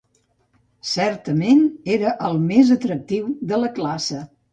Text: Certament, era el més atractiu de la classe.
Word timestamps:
Certament, 0.91 1.61
era 1.97 2.13
el 2.29 2.39
més 2.45 2.71
atractiu 2.77 3.29
de 3.53 3.61
la 3.65 3.71
classe. 3.77 4.23